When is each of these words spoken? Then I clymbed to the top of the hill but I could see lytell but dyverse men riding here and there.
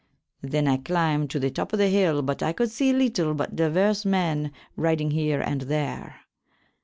Then 0.41 0.67
I 0.67 0.77
clymbed 0.77 1.29
to 1.29 1.39
the 1.39 1.51
top 1.51 1.73
of 1.73 1.77
the 1.77 1.89
hill 1.89 2.23
but 2.23 2.41
I 2.41 2.53
could 2.53 2.71
see 2.71 2.91
lytell 2.91 3.35
but 3.37 3.55
dyverse 3.55 4.03
men 4.03 4.51
riding 4.75 5.11
here 5.11 5.41
and 5.41 5.61
there. 5.61 6.21